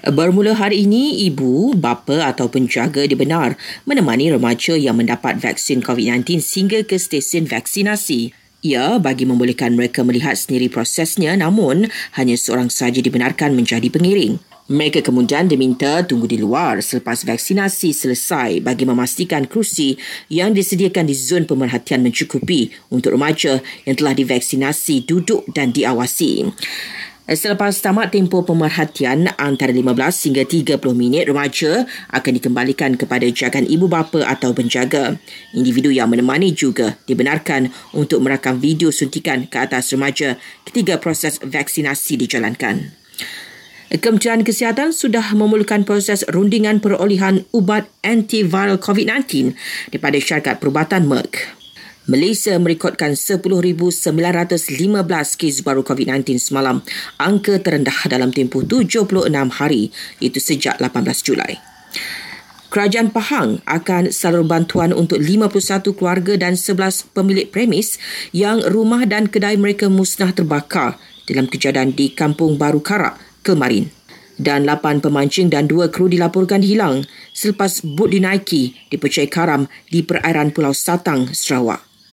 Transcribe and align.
Bermula 0.00 0.56
hari 0.56 0.88
ini, 0.88 1.28
ibu, 1.28 1.76
bapa 1.76 2.24
atau 2.24 2.48
penjaga 2.48 3.04
dibenar 3.04 3.60
menemani 3.84 4.32
remaja 4.32 4.72
yang 4.72 4.96
mendapat 4.96 5.36
vaksin 5.36 5.84
COVID-19 5.84 6.40
sehingga 6.40 6.80
ke 6.88 6.96
stesen 6.96 7.44
vaksinasi. 7.44 8.32
Ia 8.64 8.96
bagi 8.96 9.28
membolehkan 9.28 9.76
mereka 9.76 10.00
melihat 10.00 10.40
sendiri 10.40 10.72
prosesnya 10.72 11.36
namun 11.36 11.92
hanya 12.16 12.36
seorang 12.40 12.72
sahaja 12.72 13.04
dibenarkan 13.04 13.52
menjadi 13.52 13.92
pengiring. 13.92 14.40
Mereka 14.72 15.04
kemudian 15.04 15.52
diminta 15.52 16.00
tunggu 16.06 16.24
di 16.24 16.40
luar 16.40 16.80
selepas 16.80 17.26
vaksinasi 17.26 17.92
selesai 17.92 18.64
bagi 18.64 18.88
memastikan 18.88 19.44
kerusi 19.44 20.00
yang 20.32 20.56
disediakan 20.56 21.10
di 21.10 21.14
zon 21.18 21.44
pemerhatian 21.44 22.00
mencukupi 22.00 22.72
untuk 22.88 23.18
remaja 23.18 23.60
yang 23.84 23.96
telah 24.00 24.16
divaksinasi 24.16 25.04
duduk 25.04 25.44
dan 25.52 25.76
diawasi. 25.76 26.48
Selepas 27.30 27.78
tamat 27.78 28.10
tempoh 28.10 28.42
pemerhatian 28.42 29.30
antara 29.38 29.70
15 29.70 29.86
hingga 30.26 30.42
30 30.42 30.82
minit, 30.98 31.30
remaja 31.30 31.86
akan 32.10 32.32
dikembalikan 32.42 32.98
kepada 32.98 33.22
jagaan 33.30 33.70
ibu 33.70 33.86
bapa 33.86 34.26
atau 34.26 34.50
penjaga. 34.50 35.14
Individu 35.54 35.94
yang 35.94 36.10
menemani 36.10 36.50
juga 36.50 36.98
dibenarkan 37.06 37.70
untuk 37.94 38.18
merakam 38.26 38.58
video 38.58 38.90
suntikan 38.90 39.46
ke 39.46 39.62
atas 39.62 39.94
remaja 39.94 40.42
ketika 40.66 40.98
proses 40.98 41.38
vaksinasi 41.38 42.18
dijalankan. 42.18 42.98
Kementerian 43.94 44.42
Kesihatan 44.42 44.90
sudah 44.90 45.30
memulakan 45.30 45.86
proses 45.86 46.26
rundingan 46.26 46.82
perolehan 46.82 47.46
ubat 47.54 47.86
antiviral 48.02 48.82
COVID-19 48.82 49.54
daripada 49.94 50.18
syarikat 50.18 50.58
perubatan 50.58 51.06
Merck. 51.06 51.59
Malaysia 52.10 52.58
merekodkan 52.58 53.14
10,915 53.14 54.02
kes 55.38 55.62
baru 55.62 55.86
COVID-19 55.86 56.42
semalam, 56.42 56.82
angka 57.22 57.62
terendah 57.62 57.94
dalam 58.10 58.34
tempoh 58.34 58.66
76 58.66 59.30
hari, 59.30 59.94
itu 60.18 60.42
sejak 60.42 60.82
18 60.82 61.06
Julai. 61.22 61.62
Kerajaan 62.66 63.14
Pahang 63.14 63.62
akan 63.62 64.10
salur 64.10 64.42
bantuan 64.42 64.90
untuk 64.90 65.22
51 65.22 65.94
keluarga 65.94 66.34
dan 66.34 66.58
11 66.58 67.14
pemilik 67.14 67.46
premis 67.46 68.02
yang 68.34 68.58
rumah 68.66 69.06
dan 69.06 69.30
kedai 69.30 69.54
mereka 69.54 69.86
musnah 69.86 70.34
terbakar 70.34 70.98
dalam 71.30 71.46
kejadian 71.46 71.94
di 71.94 72.10
Kampung 72.10 72.58
Baru 72.58 72.82
Karak, 72.82 73.22
Kelmarin. 73.46 73.86
Dan 74.34 74.66
8 74.66 74.98
pemancing 74.98 75.46
dan 75.46 75.70
2 75.70 75.94
kru 75.94 76.10
dilaporkan 76.10 76.66
hilang 76.66 77.06
selepas 77.36 77.86
bot 77.86 78.10
dinaiki 78.10 78.74
di 78.90 78.96
Pecai 78.98 79.30
Karam 79.30 79.70
di 79.86 80.02
perairan 80.02 80.50
Pulau 80.50 80.74
Satang, 80.74 81.30
Sarawak. 81.30 81.89